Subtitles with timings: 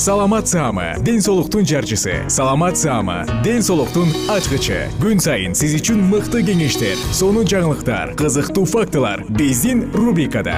[0.00, 2.24] саламат саама ден соолуктун жарчысы.
[2.28, 4.88] Саламат саама ден соолуктун ачкычы.
[4.96, 10.56] Күн сайын сиз үчүн мыкты кеңештер сонун жаңылыктар кызыктуу фактылар биздин рубрикада.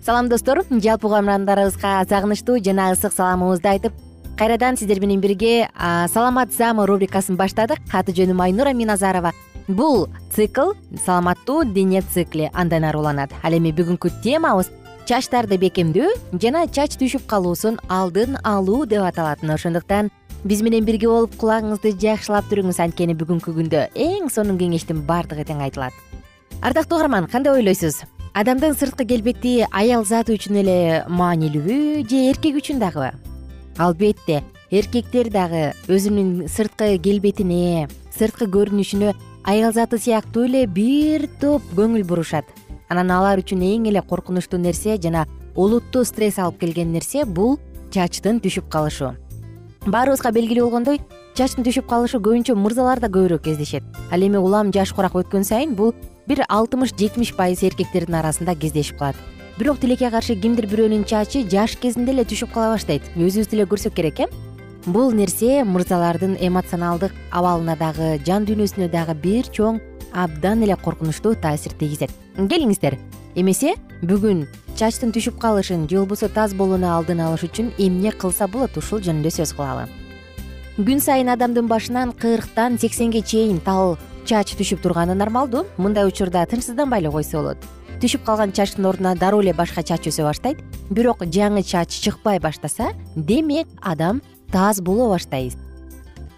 [0.00, 0.64] Салам достор.
[0.70, 4.05] Жалпы угармандарыбызга сагынычтуу жана ысык саламыбызды айтып
[4.36, 5.68] кайрадан сиздер менен бирге
[6.12, 7.80] саламат заама рубрикасын баштадык.
[7.92, 9.32] Аты жөнүм айнура миназарова.
[9.68, 10.74] Бул цикл
[11.04, 14.70] саламаттуу дене цикли андан ары уланат ал эми бүгүнкү темабыз
[15.08, 20.10] чачтарды бекемдөө жана чач түшүп калуусун алдын алуу деп аталат мына ошондуктан
[20.44, 25.64] биз менен бирге болуп кулагыңызды жакшылап туруңуз анткени бүгүнкү күндө эң сонун кеңештин баардыгы тең
[25.66, 25.94] айтылат.
[26.62, 28.04] Ардактуу угарман кандай ойлойсуз?
[28.34, 30.76] Адамдын сырткы келбети аял заты үчүн эле
[31.08, 33.14] маанилүүбү же эркек үчүн дагыбы
[33.78, 39.12] албетте эркектер дагы өзүнүн сырткы келбетине сырткы көрүнүшүнө
[39.46, 42.46] аял заты сыяктуу эле бир топ көңүл бурушат.
[42.88, 47.58] Анан алар үчүн эң эле коркунучтуу нерсе жана олуттуу стресс алып келген нерсе бул
[47.94, 49.14] чачтын түшүп калышы
[49.86, 51.00] баарыбызга белгилүү болгондой
[51.38, 53.84] чачтын түшүп калышы көбүнчө мырзаларда көбүрөөк кездешет.
[54.10, 55.94] Ал эми улам жаш курак өткөн сайын бул
[56.26, 61.78] бир алтымыш жетимиш пайыз эркектердин арасында кездешип калат бирок тилекке каршы кимдир бирөөнүн чачы жаш
[61.80, 63.04] кезинде эле түшүп кала баштайт.
[63.16, 64.26] Өзүбүз деле көрсөк керек э?
[64.84, 69.80] Бул нерсе мырзалардын эмоционалдык абалына дагы жан дүйнөсүнө дагы бир чоң
[70.12, 72.12] абдан эле коркунучтуу таасир тийгизет.
[72.36, 72.98] Келиңиздер.
[73.34, 73.74] Эмесе
[74.04, 74.44] бүгүн
[74.76, 79.32] чачтын түшүп калышын же болбосо таз болууну алдын алыш үчүн эмне кылса болот ушул жөнүндө
[79.38, 79.88] сөз кылалы.
[80.76, 83.96] Күн сайын адамдын башынан кырктан сексенге чейин тал
[84.28, 85.64] чач түшүп турганы нормалдуу.
[85.78, 87.64] Мындай учурда тынчсызданбай эле койсо болот
[88.00, 90.60] түшүп калган чачтын ордуна дароо эле башка чач өсө баштайт.
[90.90, 95.56] Бирок жаңы чач чыкпай баштаса демек адам таз боло баштайбыз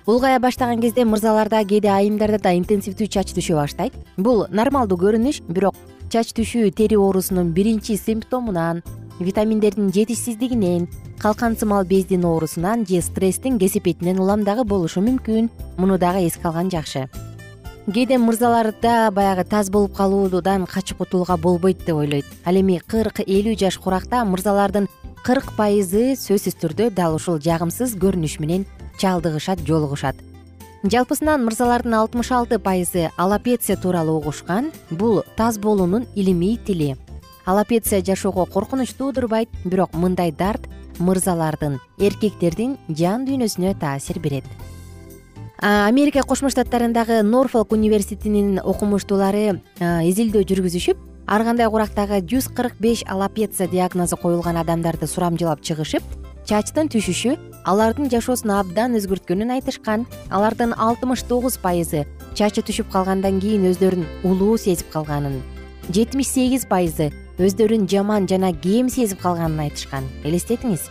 [0.09, 3.93] улгая баштаган кезде мырзаларда кээде айымдарда да интенсивдүү чач түшө баштайт.
[4.17, 5.77] Бул нормалдуу көрүнүш бирок
[6.09, 8.81] чач түшүү тери оорусунун биринчи симптомунан
[9.21, 10.89] витаминдердин жетишсиздигинен
[11.21, 15.51] калкан сымал бездин оорусунан же стресстин кесепетинен улам дагы болушу мүмкүн.
[15.77, 17.11] Муну дагы эске алган жакшы
[17.89, 22.27] кээде мырзаларда баягы таз болуп калуудан качып кутулууга болбойт деп ойлойт.
[22.45, 24.89] Ал эми кырк элүү жаш куракта мырзалардын
[25.25, 28.67] кырк пайызы сөзсүз түрдө дал ушул жагымсыз көрүнүш менен
[29.01, 30.17] чалдыгышат жолугушат.
[30.85, 36.97] Жалпысынан мырзалардын алтымыш алты пайызы аллопеция тууралуу угушкан бул таз болуунун илимий тили.
[37.47, 40.69] Аллопеция жашоого коркунуч туудурбайт бирок мындай дарт
[40.99, 44.45] мырзалардын эркектердин жан дүйнөсүнө таасир берет
[45.61, 53.67] америка кошмо штаттарындагы норфолк университетинин окумуштуулары изилдөө жүргүзүшүп ар кандай курактагы жүз кырк беш аллопеция
[53.67, 56.03] диагнозу коюлган адамдарды сурамжылап чыгышып
[56.47, 57.35] чачтын түшүшү
[57.67, 60.07] алардын жашоосун абдан өзгөрткөнүн айтышкан.
[60.31, 62.07] Алардын алтымыш тогуз пайызы
[62.39, 65.43] чачы түшүп калгандан кийин өздөрүн улуу сезип калганын
[65.91, 70.07] жетимиш сегиз пайызы өздөрүн жаман жана кем сезип калганын айтышкан.
[70.25, 70.87] Элестетиңиз.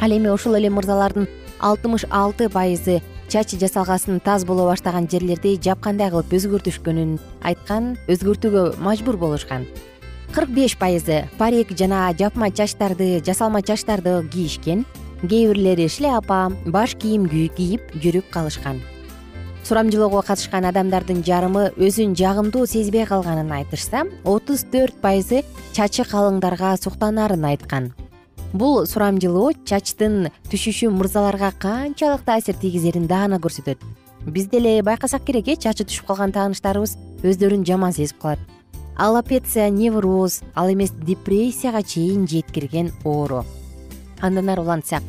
[0.00, 1.28] Ал эми ошол эле мырзалардын
[1.58, 9.18] алтымыш алты пайызы чач жасалгасын таз боло баштаган жерлерди жапкандай кылып өзгөртүшкөнүн айткан өзгөртүүгө мажбур
[9.20, 9.66] болушкан.
[10.32, 14.86] кырк беш пайызы парик жана жапма чачтарды жасалма чачтарды кийишкен
[15.20, 18.80] кээ бирлери шляпа баш кийим кийип жүрүп калышкан.
[19.64, 25.44] сурамжылоого катышкан адамдардын жарымы өзүн жагымдуу сезбей калганын айтышса отуз төрт пайызы
[25.76, 27.92] чачы калыңдарга суктанарын айткан
[28.52, 33.78] бул сурамжылоо чачтын түшүшү мырзаларга канчалык таасир тийгизерин даана көрсөтөт.
[34.26, 38.38] Биз деле байкасак керек э чачы түшүп калган тааныштарыбыз өздөрүн жаман сезип калат.
[38.96, 43.44] Аллопеция невроз ал эмес депрессияга чейин жеткирген оору.
[44.20, 45.02] Андан ары улантсак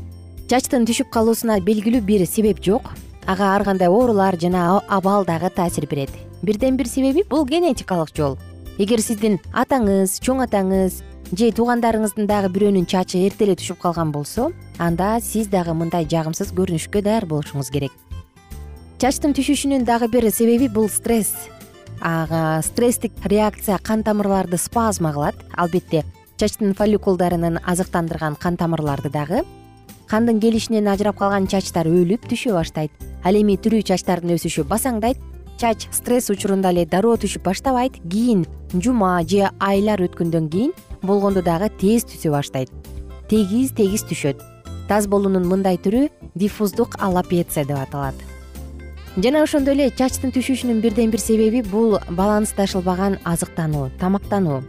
[0.50, 2.94] чачтын түшүп калуусуна белгилүү бир себеп жок.
[3.26, 6.10] Ага ар кандай оорулар жана абал дагы таасир берет.
[6.42, 8.38] Бирден бир себеби бул генетикалык жол.
[8.80, 14.50] Эгер сиздин атаңыз чоң атаңыз же туугандарыңыздын дагы бирөөнүн чачы эрте эле түшүп калган болсо
[14.82, 17.94] анда сиз дагы мындай жагымсыз көрүнүшкө даяр болушуңуз керек.
[19.00, 21.36] Чачтын түшүшүнүн дагы бир себеби бул стресс.
[22.66, 25.36] Стresстик реакция кан тамырларды спазма кылат.
[25.54, 26.04] Албетте
[26.38, 29.44] чачтын фолликулдарынын азыктандырган кан тамырларды дагы
[30.10, 32.92] кандын келишинен ажырап калган чачтар өлүп түшө баштайт.
[33.24, 35.20] Ал эми тирүү чачтардын өсүшү басаңдайт
[35.60, 38.00] чач стресс учурунда эле дароо түшүп баштабайт.
[38.10, 42.72] Кийин жума же айлар өткөндөн кийин болгондо дагы тез түшө баштайт
[43.30, 44.42] тегиз тегиз түшөт.
[44.90, 48.16] Таз болуунун мындай түрү диффуздук аллопеция деп аталат.
[49.18, 54.64] Жана ошондой эле чачтын түшүшүнүн бирден бир себеби бул балансташылбаган азыктануу тамактануу.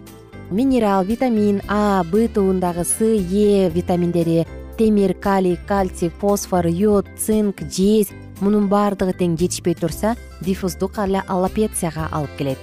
[0.50, 4.47] Минерал витамин а б тобундагы с е витаминдери
[4.77, 8.09] темир калий кальций фосфор йод цинк жез
[8.41, 12.59] мунун баардыгы тең жетишпей турса диффуздук аллопецияга алып келет.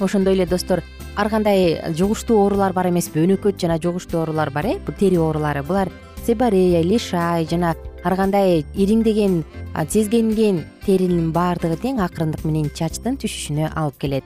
[0.00, 0.82] Ошондой эле достор
[1.16, 5.62] ар кандай жугуштуу оорулар бар эмеспи өнөкөт жана жугуштуу оорулар бар э тери оорулары.
[5.62, 5.90] Булар
[6.26, 7.74] себарея лишай жана
[8.04, 9.44] ар кандай ириңдеген
[9.88, 14.24] сезгенген теринин баардыгы тең акырындык менен чачтын түшүшүнө алып келет.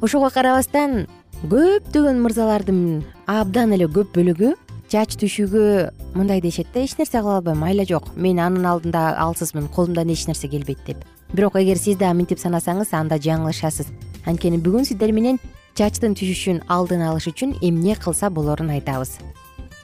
[0.00, 1.06] Ошого карабастан
[1.42, 4.54] көптөгөн мырзалардын абдан эле көп бөлүгү
[4.88, 9.68] чач түшүүгө мындай дешет да эч нерсе кыла албайм айла жок мен анын алдында алсызмын
[9.68, 11.04] колумдан эч нерсе келбейт деп.
[11.32, 13.88] Бирок эгер сиз дагы мынтип санасаңыз анда жаңылышасыз.
[14.26, 15.40] Анткени бүгүн сиздер менен
[15.78, 19.16] чачтын түшүшүн алдын алыш үчүн эмне кылса болорун айтабыз.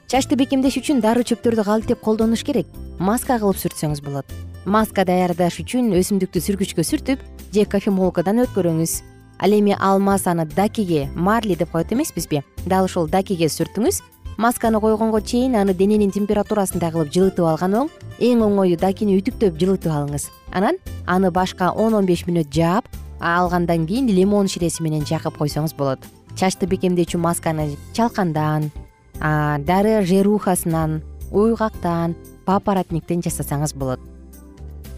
[0.09, 2.67] Чачты бекемдеш үчүн дару чөптөрдү кантип колдонуш керек.
[2.99, 4.25] Маска кылып сүртсөңүз болот.
[4.65, 8.93] Маска даярдаш үчүн өсүмдүктү сүргүчкө сүртүп же кофемолкадан өткөрүңүз
[9.39, 12.43] ал эми ал масаны дакиге марли деп коет эмеспизби?
[12.65, 14.01] Дал ушул дакиге сүртүңүз
[14.37, 17.89] масканы койгонго чейин аны дененин температурасындай кылып жылытып алган оң
[18.19, 20.29] эң оңою дакини үтүктөп жылытып алыңыз.
[20.51, 20.77] Анан
[21.07, 22.85] аны башка он он беш мүнөт жаап
[23.19, 25.99] алгандан кийин лимон ширеси менен жакып койсоңуз болот.
[26.35, 28.71] Чачты бекемдөөчү масканы чалкандан
[29.19, 31.01] дары жерухасынан
[31.31, 33.99] уйгактан папоротниктен жасасаңыз болот.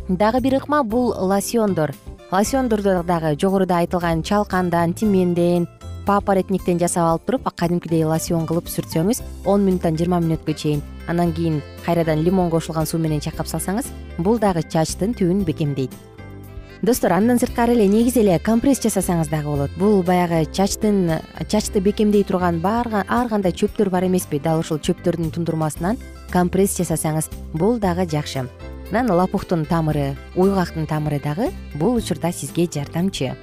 [0.07, 1.95] Дагы бир ыкма бул лосьондор.
[2.31, 5.67] Лосьондорду дагы жогоруда айтылган чалкандан тименден
[6.05, 11.61] папоротниктен жасап алып туруп кадимкидей лосьон кылып сүртсөңүз он мүнуттан жыйырма мүнөткө чейин андан кийин
[11.85, 15.93] кайрадан лимон кошулган суу менен чайкап салсаңыз бул дагы чачтын түбүн бекемдейт
[16.81, 19.71] достор андан сырткары эле негизи эле компресс жасасаңыз дагы болот.
[19.77, 24.39] Бул баягы чачтын чачты бекемдей турган ар кандай чөптөр бар эмеспи.
[24.39, 25.97] Дал ушул чөптөрдүн тундурмасынан
[26.31, 28.49] компресс жасасаңыз бул дагы жакшы.
[28.89, 33.35] Анан лопухтун тамыры уйгактын тамыры дагы бул учурда сизге жардамчы.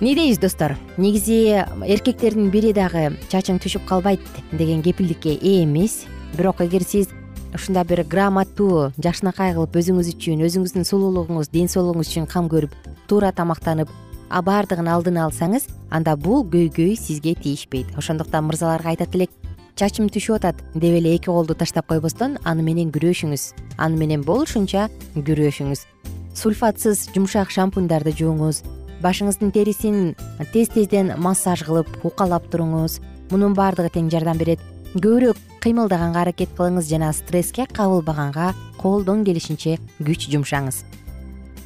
[0.00, 0.76] Эмне дейбиз достор?
[0.98, 4.20] Негизи эркектердин бири дагы чачың түшүп калбайт
[4.52, 6.04] деген кепилдикке ээ эмес.
[6.36, 7.08] Бирок эгер сиз
[7.56, 12.74] ушундай бир грамоттуу жакшынакай кылып өзүңүз үчүн өзүңүздүн сулуулугуңуз ден соолугуңуз үчүн кам көрүп
[13.08, 13.90] туура тамактанып
[14.30, 17.96] баардыгын алдын алсаңыз анда бул көйгөй сизге тийишпейт.
[17.96, 19.30] Ошондуктан мырзаларга айтат элек
[19.76, 23.52] чачым түшүп атат деп эле эки колду таштап койбостон аны менен күрөшүңүз.
[23.78, 25.86] Аны менен болушунча күрөшүңүз.
[26.34, 28.62] Сульфатсыз жумшак шампуньдарды жууңуз
[29.02, 30.14] башыңыздын терисин
[30.52, 33.00] тез тезден массаж кылып укалап туруңуз.
[33.30, 34.60] Мунун баардыгы тең жардам берет
[34.96, 40.84] көбүрөөк кыймылдаганга аракет кылыңыз жана стресске кабылбаганга колдон келишинче күч жумшаңыз.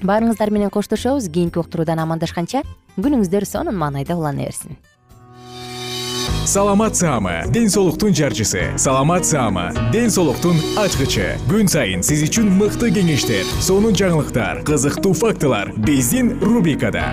[0.02, 2.64] Баарыңыздар менен коштошобуз кийинки уктуруудан амандашканча
[2.96, 4.78] күнүңүздөр сонун маанайда улана берсин.
[6.50, 8.72] Саламат саама ден соолуктун жарчысы.
[8.76, 11.36] Саламат саама ден соолуктун ачкычы.
[11.46, 15.70] Күн сайын сиз үчүн мыкты кеңештер сонун жаңылыктар кызыктуу фактылар.
[15.76, 17.12] Биздин рубрикада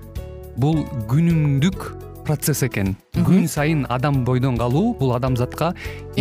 [0.61, 1.85] бул күнүмдүк
[2.25, 2.93] процесс экен.
[3.25, 5.71] Күн сайын адам бойдон калуу бул адамзатка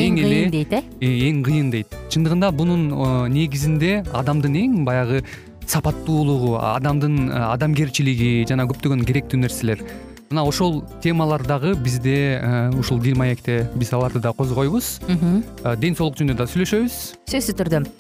[0.01, 0.83] эң эле кыйын дейт э?
[1.01, 1.97] э эң кыйын дейт.
[2.09, 5.23] Чындыгында бунун э, негизинде адамдын эң баягы
[5.67, 9.85] сапаттуулугу адамдын адамгерчилиги жана көптөгөн керектүү нерселер.
[10.31, 15.01] Мына ошол темалар дагы бизде э, ушул дил маекте биз аларды да козгойбуз.
[15.09, 17.03] Э, ден соолук жөнүндө да сүйлөшөбүз.
[17.29, 17.85] Сөзсүз түрдө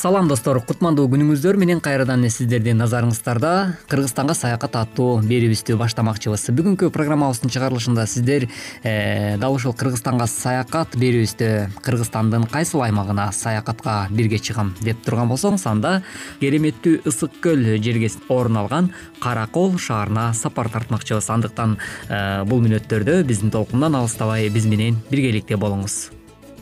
[0.00, 0.56] салам достор.
[0.64, 1.58] Кутмандуу күнүңүздөр.
[1.60, 3.50] Менен кайрадан сиздердин назарыңыздарда
[3.90, 6.46] кыргызстанга саякат аттуу берүүбүздү баштамакчыбыз.
[6.56, 8.46] Бүгүнкү программабыздын чыгарылышында сиздер
[8.80, 11.50] э, дал ушул кыргызстанга саякат берүүбүздө
[11.84, 15.98] кыргызстандын кайсыл аймагына саякатка бирге чыгам деп турган болсоңуз анда
[16.40, 21.28] кереметтүү ысык көл жерге орун алган кара кол шаарына сапар тартмакчыбыз.
[21.28, 21.76] Андыктан
[22.08, 26.06] э, бул мүнөттөрдө биздин толкундан алыстабай биз менен биргеликте болуңуз.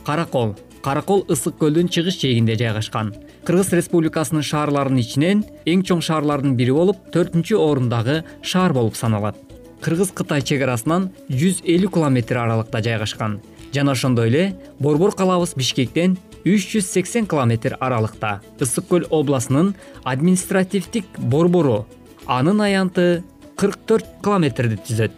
[0.03, 3.13] Кара кол кара кол ысык көлдүн чыгыш жээгинде жайгашкан
[3.47, 9.37] кыргыз республикасынын шаарларынын ичинен эң чоң шаарлардын бири болуп төртүнчү орундагы шаар болуп саналат.
[9.81, 13.39] Кыргыз кытай чек арасынан жүз элүү километр аралыкта жайгашкан.
[13.73, 14.43] Жана ошондой эле
[14.79, 18.41] борбор калабыз бишкектен үч жүз сексен километр аралыкта.
[18.59, 21.85] Ысык көл областынын административдик борбору.
[22.25, 23.23] Анын аянты
[23.55, 25.15] кырк төрт километрди түзөт.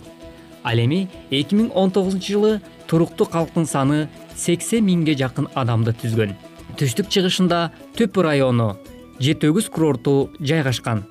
[0.63, 6.37] Ал эми эки миң он тогузунчу жылы туруктуу калктын саны сексен миңге жакын адамды түзгөн
[6.81, 8.71] түштүк чыгышында төпү району
[9.21, 11.03] жети өгүз курорту жайгашкан.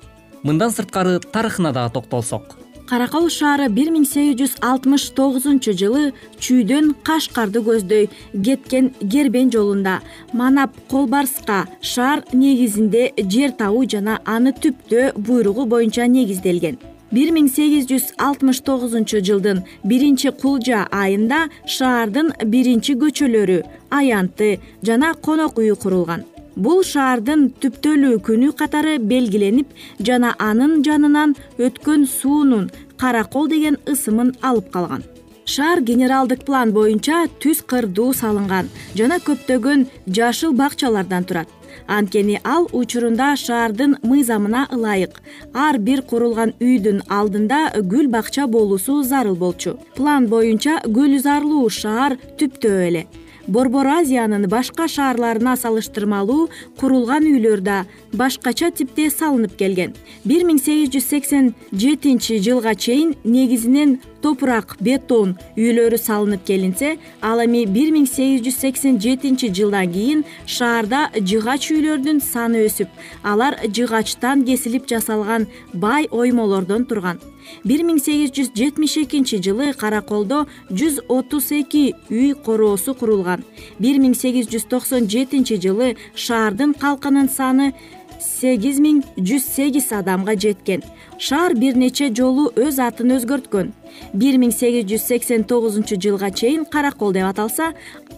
[0.43, 2.57] Мындан сырткары тарыхына дагы токтолсок.
[2.89, 6.09] Каракол шаары бир миң сегиз жүз алтымыш тогузунчу жылы
[6.43, 10.01] чүйдөн кашкарды көздөй кеткен кербен жолунда.
[10.33, 17.87] Манап колбарска шаар негизинде жер табуу жана аны түптөө буйругу боюнча негизделген бир миң сегиз
[17.89, 21.41] жүз алтымыш тогузунчу жылдын биринчи кулжа айында
[21.75, 23.57] шаардын биринчи көчөлөрү
[23.99, 24.51] аянты
[24.87, 26.25] жана конок үйү курулган.
[26.55, 29.71] Бул шаардын түптөлүү күнү катары белгиленип
[30.07, 35.07] жана анын жанынан өткөн суунун кара кол деген ысымын алып калган
[35.51, 39.81] шаар генералдык план боюнча түз кырдуу салынган жана көптөгөн
[40.17, 41.49] жашыл бакчалардан турат.
[41.87, 45.21] Анткени ал учурунда шаардын мыйзамына ылайык.
[45.53, 47.59] Ар бир курулган үйдүн алдында
[47.91, 49.77] гүл бакча болуусу зарыл болчу.
[49.97, 53.03] План боюнча гүлзарлуу шаар түптөө эле
[53.47, 57.77] борбор азиянын башка шаарларына салыштырмалуу курулган үйлөр да
[58.13, 59.95] башкача типте салынып келген.
[60.25, 67.41] Бир миң сегиз жүз сексен жетинчи жылга чейин негизинен топурак бетон үйлөрү салынып келинсе ал
[67.43, 72.89] эми бир миң сегиз жүз сексен жетинчи жылдан кийин шаарда жыгач үйлөрдүн саны өсүп
[73.23, 77.21] алар жыгачтан кесилип жасалган бай оймолордон турган
[77.63, 83.43] бир миң сегиз жүз жетимиш экинчи жылы караколдо жүз отуз эки үй короосу курулган.
[83.79, 87.73] Бир миң сегиз жүз токсон жетинчи жылы шаардын калкынын саны
[88.21, 90.83] сегиз миң жүз сегиз адамга жеткен.
[91.17, 93.71] Шаар бир нече жолу өз атын өзгөрткөн.
[94.13, 97.73] Бир миң сегиз жүз сексен тогузунчу жылга чейин каракол деп аталса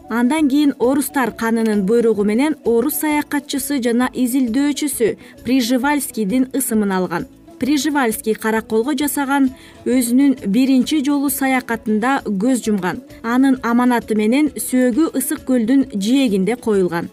[0.10, 5.15] андан кийин орустар канынын буйругу менен орус саякатчысы жана изилдөөчүсү
[5.46, 7.27] прижевальскийдин ысымын алган
[7.63, 9.48] прижевальский караколго жасаган
[9.88, 13.00] өзүнүн биринчи жолу саякатында көз жумган.
[13.24, 17.08] Анын аманаты менен сөөгү ысык көлдүн жээгинде коюлган.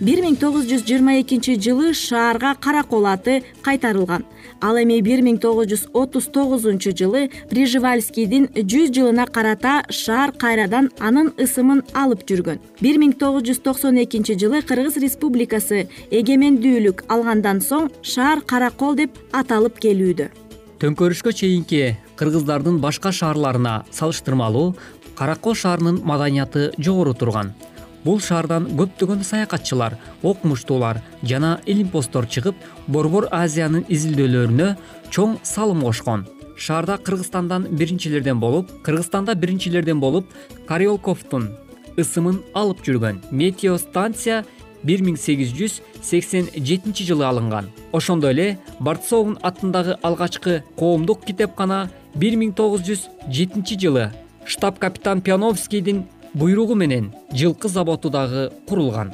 [0.00, 4.24] Бир миң тогуз жүз жыйырма экинчи жылы шаарга каракол аты кайтарылган
[4.62, 10.90] ал эми бир миң тогуз жүз отуз тогузунчу жылы прижевальскийдин жүз жылына карата шаар кайрадан
[11.00, 12.60] анын ысымын алып жүргөн.
[12.80, 19.18] Бир миң тогуз жүз токсон экинчи жылы кыргыз республикасы эгемендүүлүк алгандан соң шаар каракол деп
[19.32, 20.30] аталып келүүдө.
[20.82, 24.72] Төңкөрүшкө чейинки кыргыздардын башка шаарларына салыштырмалуу
[25.18, 27.52] каракол шаарынын маданияты жогору турган
[28.04, 32.56] бул шаардан көптөгөн саякатчылар окумуштуулар жана илимпоздор чыгып
[32.86, 34.68] борбор азиянын изилдөөлөрүнө
[35.10, 36.26] чоң салым кошкон.
[36.56, 40.26] Шаарда кыргызстандан биринчилерден болуп кыргызстанда биринчилерден болуп
[40.68, 41.48] кариолковдун
[41.98, 44.42] ысымын алып жүргөн метеостанция
[44.82, 47.70] бир миң сегиз жүз сексен жетинчи жылы алынган.
[47.92, 54.10] Ошондой эле борцовун атындагы алгачкы коомдук китепкана бир миң тогуз жүз жетинчи жылы
[54.44, 59.12] штаб капитан пиановскийдин буйругу менен жылкы заводу дагы курулган.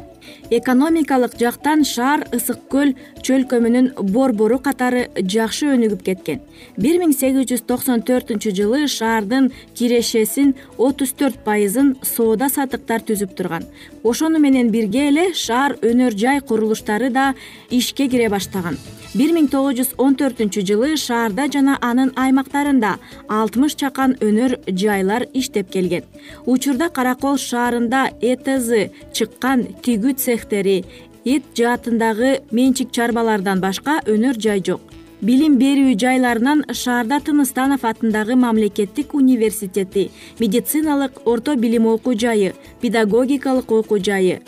[0.50, 2.94] Экономикалык жактан шаар ысык көл
[3.25, 6.40] чөлкөмүнүн борбору катары жакшы өнүгүп кеткен.
[6.76, 13.34] Бир миң сегиз жүз токсон төртүнчү жылы шаардын кирешесин отуз төрт пайызын соода саттыктар түзүп
[13.37, 13.66] турган.
[14.02, 17.34] Ошону менен бирге эле шаар өнөр жай курулуштары да
[17.70, 18.76] ишке кире баштаган
[19.14, 22.90] бир миң тогуз жүз он төртүнчү жылы шаарда жана анын аймактарында
[23.33, 26.04] алтымыш чакан өнөр жайлар иштеп келген.
[26.44, 28.68] Учурда каракол шаарында этз
[29.16, 30.85] чыккан тигүү цехтери
[31.24, 34.80] эт жаатындагы менчик чарбалардан башка өнөр жай жок.
[35.20, 43.98] Билим берүү жайларынан шаарда тыныстанов атындагы мамлекеттик университети медициналык орто билим окуу жайы педагогикалык окуу
[43.98, 44.42] жайы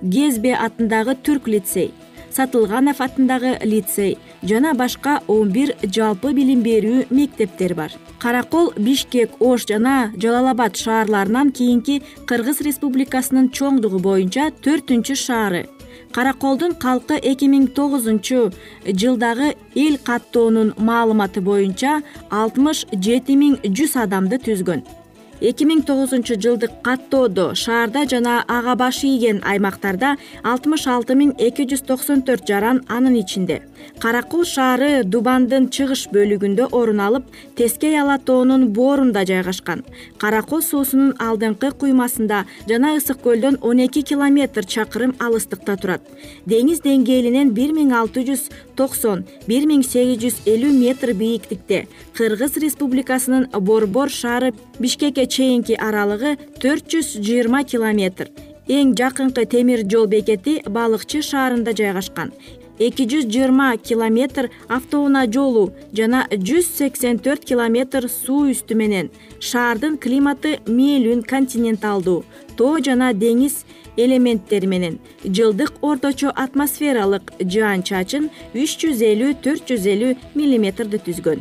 [0.00, 1.90] кезбе атындагы түрк лицей
[2.36, 7.92] сатылганов атындагы лицей жана башка он бир жалпы билим берүү мектептер бар.
[8.18, 15.66] Каракол бишкек ош жана жалал абад шаарларынан кийинки кыргыз республикасынын чоңдугу боюнча төртүнчү шаары.
[16.12, 18.50] Караколдун калкы эки миң тогузунчу
[18.86, 24.84] жылдагы эл каттоонун маалыматы боюнча алтымыш жети миң жүз адамды түзгөн
[25.40, 31.66] эки миң тогузунчу жылдык каттоодо шаарда жана ага баш ийген аймактарда алтымыш алты миң эки
[31.68, 33.60] жүз токсон төрт жаран анын ичинде.
[34.00, 39.84] Каракул шаары дубандын чыгыш бөлүгүндө орун алып тескей ала тоонун боорунда жайгашкан.
[40.18, 46.02] Каракол суусунун алдыңкы куймасында жана ысык көлдөн он эки километр чакырым алыстыкта турат.
[46.46, 52.56] Деңиз деңгээлинен бир миң алты жүз токсон бир миң сегиз жүз элүү метр бийиктикте кыргыз
[52.62, 58.30] республикасынын борбор шаары бишкекке чейинки аралыгы төрт жүз жыйырма километр.
[58.66, 62.32] Эң жакынкы темир жол бекети балыкчы шаарында жайгашкан.
[62.78, 69.08] Эки жүз жыйырма километр автоунаа жолу жана жүз сексен төрт километр суу үстү менен.
[69.40, 72.24] Шаардын климаты мээлүүн континенталдуу
[72.58, 73.62] тоо жана деңиз
[73.96, 74.98] элементтери менен.
[75.24, 81.40] Жылдык орточо атмосфералык жаан чачын үч жүз элүү төрт жүз элүү миллиметрди түзгөн.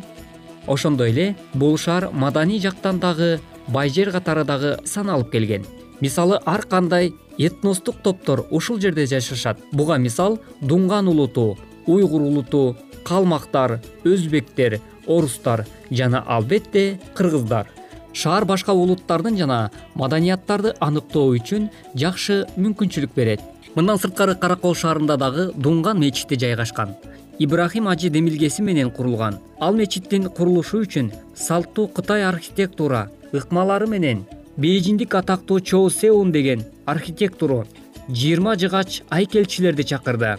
[0.67, 5.65] Ошондой эле бул шаар маданий жактан дагы бай жер катары дагы саналып келген.
[6.01, 9.59] Мисалы ар кандай этностук топтор ушул жерде жашашат.
[9.71, 17.67] Буга мисал дуңган улуту уйгур улуту калмактар өзбектер орустар жана албетте кыргыздар.
[18.13, 23.41] Шаар башка улуттардын жана маданияттарды аныктоо үчүн жакшы мүмкүнчүлүк берет.
[23.75, 26.95] Мындан сырткары каракол шаарында дагы дуңган мечити жайгашкан.
[27.39, 29.39] Ибрахим ажы демилгеси менен курулган.
[29.59, 34.23] Ал мечиттин курулушу үчүн салттуу кытай архитектура ыкмалары менен
[34.57, 37.65] бейжиңдик атактуу чоу сеун деген архитектуру
[38.09, 40.35] жыйырма жыгач айкелчилерди чакырды.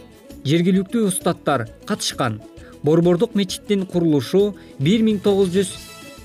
[0.47, 2.41] Жергиликтүү устаттар катышкан.
[2.83, 5.73] Борбордук мечиттин курулушу бир миң тогуз жүз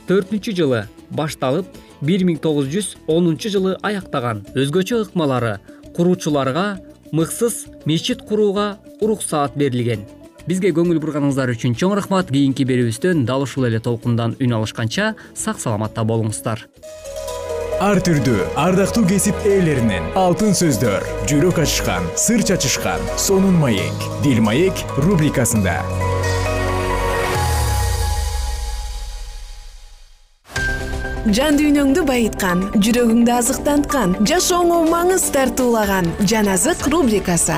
[0.07, 1.65] төртүнчү жылы башталып
[2.05, 4.45] бир миң тогуз жүз онунчу жылы аяктаган.
[4.53, 5.57] Өзгөчө ыкмалары
[5.95, 6.79] куруучуларга
[7.11, 10.05] мыксыз мечит курууга уруксаат берилген
[10.47, 12.31] бизге көңүл бурганыңыздар үчүн чоң рахмат.
[12.31, 16.65] Кийинки берүүбүздөн дал ушул эле толкундан үн алышканча сак саламатта болуңуздар.
[17.81, 24.85] Ар түрдүү ардактуу кесип ээлеринен алтын сөздөр жүрөк ачышкан сыр чачышкан сонун маек дил маек
[25.01, 25.79] рубрикасында.
[31.31, 37.57] Жан дүйнөңдү байыткан жүрөгүңдү азыктанткан жашооңо маңыз тартуулаган жан азык рубрикасы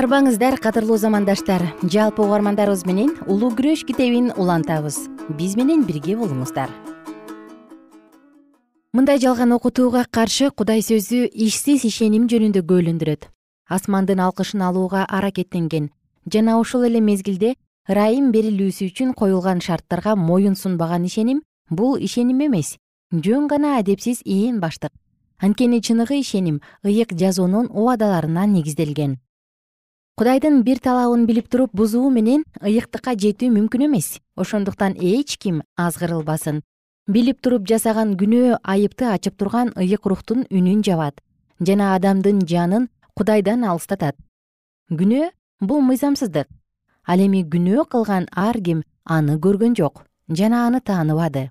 [0.00, 1.60] арбаңыздар кадырлуу замандаштар.
[1.84, 4.96] Жалпы угармандарыбыз менен улуу күрөш китебин улантабыз.
[5.36, 6.72] Биз менен бирге болуңуздар.
[8.96, 13.28] Мындай жалган окутууга каршы кудай сөзү ишсиз ишеним жөнүндө күбөлөндүрөт
[13.76, 15.92] асмандын алкышын алууга аракеттенген
[16.32, 17.54] жана ошол эле мезгилде
[17.86, 22.76] ырайым берилүүсү үчүн коюлган шарттарга моюн сунбаган ишеним бул ишеним эмес
[23.12, 24.92] жөн гана адепсиз ээн баштык.
[25.38, 29.20] Анткени чыныгы ишеним ыйык жазуунун убадаларына негизделген
[30.20, 34.18] кудайдын бир талабын билип туруп бузуу менен ыйыктыкка жетүү мүмкүн эмес.
[34.36, 36.58] Ошондуктан эч ким азгырылбасын.
[37.08, 41.22] Билип туруп жасаган күнөө айыпты ачып турган ыйык рухтун үнүн жабат.
[41.64, 44.18] Жана адамдын жанын кудайдан алыстатат.
[44.92, 45.30] Күнөө
[45.62, 46.52] бул мыйзамсыздык.
[47.08, 51.48] Ал эми күнөө кылган ар ким аны көргөн жок жана аны тааныбады.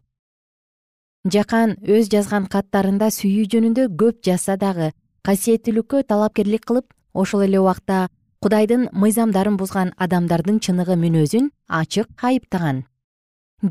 [1.25, 4.93] Жакан өз жазган каттарында сүйүү жөнүндө көп жазса дагы
[5.25, 8.09] касиеттүүлүккө талапкерлик кылып ошол эле убакта
[8.41, 12.85] кудайдын мыйзамдарын бузган адамдардын чыныгы мүнөзүн ачык айыптаган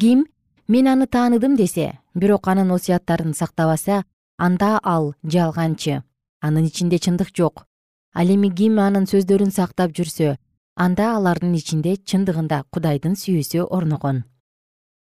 [0.01, 0.27] ким
[0.69, 4.05] мен аны тааныдым десе бирок анын осуяттарын сактабаса
[4.37, 6.03] анда ал жалганчы.
[6.41, 7.67] Анын ичинде чындык жок.
[8.15, 10.37] Ал эми ким анын сөздөрүн сактап жүрсө
[10.77, 14.25] анда алардын ичинде чындыгында кудайдын сүйүүсү орногон.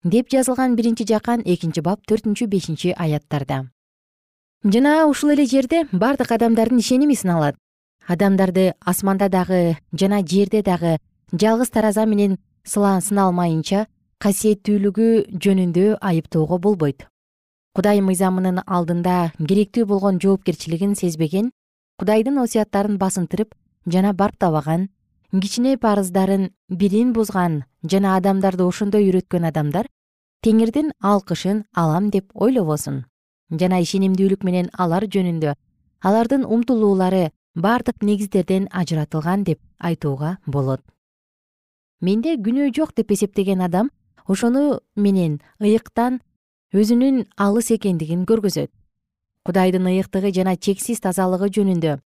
[0.04, 3.66] Деп жазылган биринчи жакан экинчи бап төртүнчү бешинчи аяттарда.
[4.64, 7.58] Жана ушул эле жерде бардык адамдардын ишеними сыналат
[8.08, 10.98] адамдарды асманда дагы жана жерде дагы
[11.32, 13.86] жалгыз тараза менен сыналмайынча
[14.22, 17.08] касиеттүүлүгү жөнүндө айыптоого болбойт.
[17.76, 21.52] Кудай мыйзамынын алдында керектүү болгон жоопкерчилигин сезбеген
[22.00, 24.88] кудайдын осуяттарын басынтырып жана барктабаган
[25.42, 29.90] кичине парыздарын бирин бузган жана адамдарды ошондой үйрөткөн адамдар
[30.46, 33.04] теңирдин алкышын алам деп ойлобосун.
[33.52, 35.56] Жана ишенимдүүлүк менен алар жөнүндө
[36.02, 40.82] алардын умтулуулары бардык негиздерден ажыратылган деп айтууга болот.
[42.02, 43.92] Менде күнөө жок деп эсептеген адам
[44.28, 46.20] ошону менен ыйыктан
[46.74, 48.72] өзүнүн алыс экендигин көргөзөт.
[49.46, 52.00] Кудайдын ыйыктыгы жана чексиз тазалыгы жөнүндө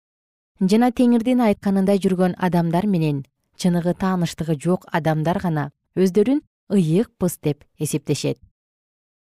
[0.61, 3.25] жана теңирдин айтканында жүргөн адамдар менен
[3.57, 8.39] чыныгы тааныштыгы жок адамдар гана өздөрүн ыйыкпыз деп эсептешет.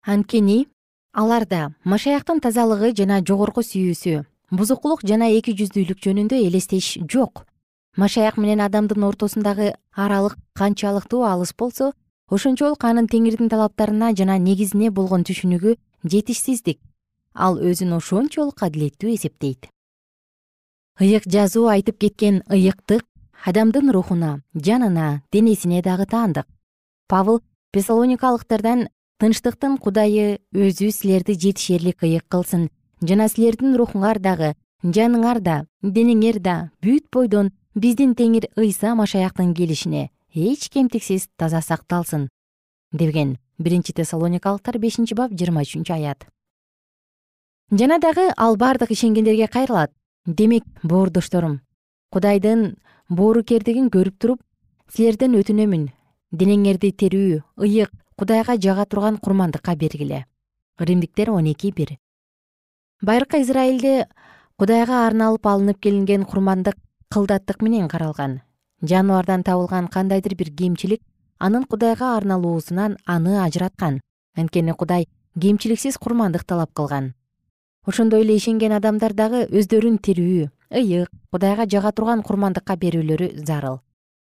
[0.02, 0.66] Анткени
[1.12, 7.46] аларда машаяктын тазалыгы жана жогорку сүйүүсү бузукулук жана эки жүздүүлүк жөнүндө элестеш жок.
[7.96, 11.92] Машаяк менен адамдын ортосундагы аралык канчалыктуу алыс болсо
[12.30, 16.78] ошончолук анын теңирдин талаптарына жана негизине болгон түшүнүгү жетишсиздик.
[17.34, 19.66] Ал өзүн ошончолук адилеттүү эсептейт.
[21.00, 23.04] Ыйык жазуу айтып кеткен ыйыктык
[23.44, 26.46] адамдын рухуна жанына денесине дагы таандык.
[27.08, 32.70] Павыл пессалоникалыктардан тынчтыктын кудайы өзү силерди жетишерлик ыйык кылсын
[33.02, 40.10] жана силердин рухуңар дагы жаныңар да денеңер да бүт бойдон биздин теңир ыйса машаяктын келишине
[40.34, 42.28] эч кемтиксиз таза сакталсын
[42.92, 46.26] деген биринчи тессалоникалыктар бешинчи бап жыйырма үчүнчү аят.
[47.70, 49.92] Жана дагы ал бардык ишенгендерге кайрылат.
[50.26, 51.60] Демек боордошторум
[52.12, 52.76] кудайдын
[53.08, 54.42] боорукердигин көрүп туруп
[54.92, 55.90] силерден өтүнөмүн.
[56.32, 60.26] Денеңерди терүү ыйык кудайга жага турган курмандыкка бергиле.
[60.78, 61.98] Римдиктер он эки бир
[63.02, 64.06] байыркы израилде
[64.56, 66.76] кудайга арналып алынып келинген курмандык
[67.12, 68.40] кылдаттык менен каралган.
[68.82, 71.02] Жаныбардан табылган кандайдыр бир кемчилик
[71.38, 74.00] анын кудайга арналуусунан аны ажыраткан.
[74.36, 75.08] Анткени кудай
[75.40, 77.14] кемчиликсиз курмандык талап кылган.
[77.84, 83.80] Ошондой эле ишенген адамдар дагы өздөрүн тирүү ыйык кудайга жага турган курмандыкка берүүлөрү зарыл.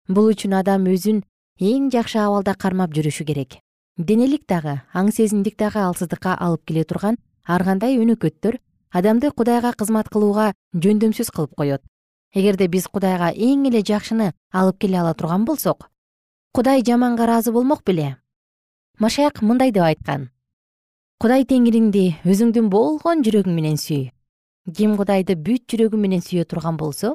[0.08, 1.22] Бул үчүн адам өзүн
[1.58, 3.58] эң жакшы абалда кармап жүрүшү керек.
[3.96, 7.16] Денелик дагы аң сезимдик дагы алсыздыкка алып келе турган
[7.48, 8.58] ар кандай өнөкөттөр
[8.92, 11.82] адамды кудайга кызмат кылууга жөндөмсүз кылып коет.
[12.34, 15.88] Эгерде биз кудайга эң эле жакшыны алып келе ала турган болсок
[16.52, 18.16] кудай жаманга ыраазы болмок беле.
[18.98, 20.30] Машаяк мындай деп айткан.
[21.18, 24.10] Кудай теңириңди өзүңдүн болгон жүрөгүң менен сүй
[24.76, 27.14] ким кудайды бүт жүрөгү менен сүйө турган болсо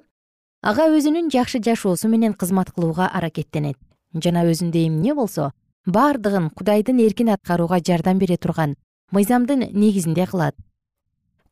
[0.62, 3.78] ага өзүнүн жакшы жашоосу менен кызмат кылууга аракеттенет.
[4.14, 5.52] Жана өзүндө эмне болсо
[5.86, 8.76] баардыгын кудайдын эркин аткарууга жардам бере турган
[9.14, 10.56] мыйзамдын негизинде кылат.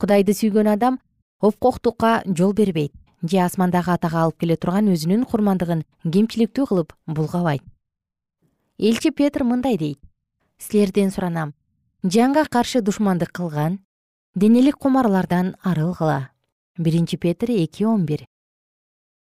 [0.01, 0.99] Кудайды сүйгөн адам
[1.39, 7.61] опкоктукка жол бербейт же асмандагы атага алып келе турган өзүнүн курмандыгын кемчиликтүү кылып булгабайт.
[8.79, 9.99] Элчи петр мындай дейт.
[10.57, 11.53] Силерден суранам.
[12.03, 13.79] Жанга каршы душмандык кылган
[14.33, 16.29] денелик кумарлардан арылгыла
[16.77, 18.25] биринчи петр эки он бир.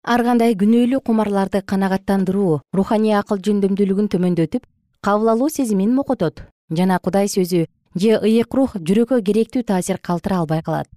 [0.04, 4.66] Ар кандай күнөөлүү кумарларды канагаттандыруу руханий акыл жөндөмдүүлүгүн төмөндөтүп
[5.02, 6.42] кабыл алуу сезимин мокотот.
[6.70, 10.88] Жана кудай сөзү же ыйык рух жүрөккө керектүү таасир калтыра албай калат.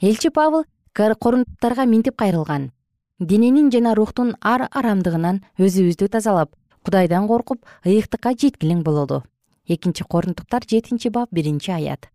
[0.00, 2.72] Элчи павыл корунттарга минтип кайрылган.
[3.18, 9.24] Дененин жана рухтун ар арамдыгынан өзүбүздү тазалап кудайдан коркуп ыйыктыкка жеткилең бололу
[9.68, 12.08] экинчи корунтуктар жетинчи бап биринчи аят.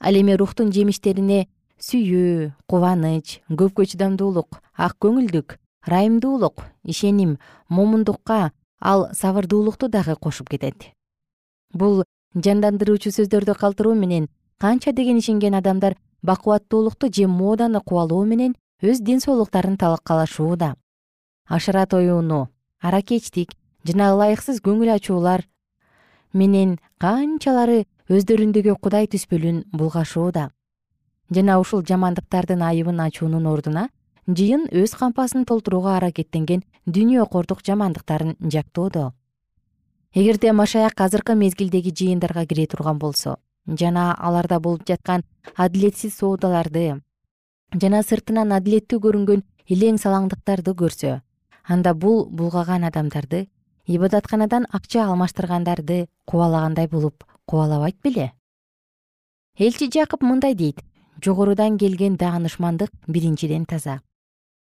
[0.00, 7.38] Ал эми рухтун жемиштерине сүйүү кубаныч көпкө чыдамдуулук ак көңүлдүк ырайымдуулук ишеним
[7.68, 10.90] момундукка ал сабырдуулукту дагы кошуп кетет.
[11.72, 12.02] Бул
[12.34, 19.20] жандандыруучу сөздөрдү калтыруу менен канча деген ишенген адамдар бакубаттуулукту же моданы кубалоо менен өз ден
[19.20, 20.74] соолуктарын талкалашууда
[21.46, 22.48] ашыра тоюуну
[22.80, 25.44] аракечтик жана ылайыксыз көңүл ачуулар
[26.32, 30.50] менен канчалары өздөрүндөгү кудай түспөлүн булгашууда.
[31.30, 33.88] Жана ушул жамандыктардын айыбын ачуунун ордуна
[34.26, 39.12] жыйын өз кампасын толтурууга аракеттенген дүйнөкордук жамандыктарын жактоодо
[40.12, 45.22] эгерде машаяк азыркы мезгилдеги жыйындарга кире турган болсо жана аларда болуп жаткан
[45.54, 47.00] адилетсиз соодаларды
[47.82, 51.20] жана сыртынан адилеттүү көрүнгөн илең салаңдыктарды көрсө
[51.62, 53.46] анда бул булгаган адамдарды
[53.86, 58.32] ибадатканадан акча алмаштыргандарды кубалагандай болуп кубалабайт беле.
[59.58, 60.82] Элчи жакып мындай дейт
[61.22, 64.00] жогорудан келген даанышмандык биринчиден таза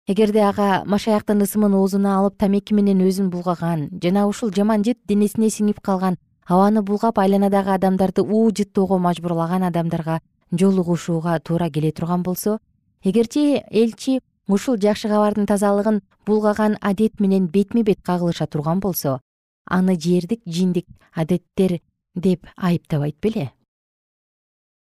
[0.09, 5.51] эгерде ага машаяктын ысымын оозуна алып тамеки менен өзүн булгаган жана ушул жаман жыт денесине
[5.53, 6.17] сиңип калган
[6.47, 12.59] абаны булгап айланадагы адамдарды уу жыттоого мажбурлаган адамдарга жолугушууга туура келе турган болсо
[13.05, 19.21] эгерчи элчи ушул жакшы кабардын тазалыгын булгаган адет менен бетме бет кагылыша турган болсо
[19.67, 21.81] аны жердик жиндик адеттер
[22.15, 23.53] деп айыптабайт беле.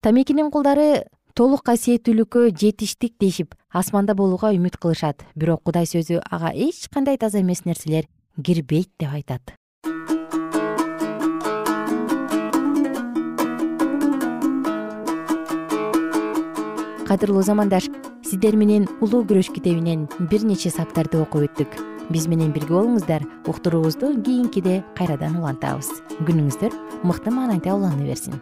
[0.02, 5.26] Тамекинин кулдары толук касиеттүүлүккө жетиштик дешип асманда болууга үмүт кылышат.
[5.36, 8.06] Бирок кудай сөзү ага эч кандай таза эмес нерселер
[8.38, 9.58] кирбейт деп айтат.
[17.08, 17.90] Кадырлуу замандаш
[18.24, 21.78] сиздер менен улуу күрөш китебинен бир нече саптарды окуп өттүк.
[22.14, 23.26] Биз менен бирге болуңуздар.
[23.48, 25.92] Уктуруубузду кийинкиде кайрадан улантабыз.
[26.26, 28.42] Күнүңүздөр мыкты маанайда улана берсин